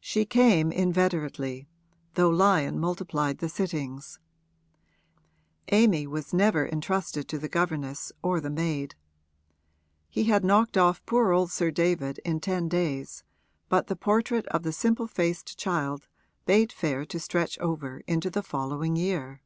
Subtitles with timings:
[0.00, 1.68] She came inveterately,
[2.14, 4.18] though Lyon multiplied the sittings:
[5.70, 8.96] Amy was never entrusted to the governess or the maid.
[10.10, 13.22] He had knocked off poor old Sir David in ten days,
[13.68, 16.08] but the portrait of the simple faced child
[16.44, 19.42] bade fair to stretch over into the following year.